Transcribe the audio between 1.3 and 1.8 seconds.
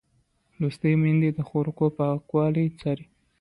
د خوړو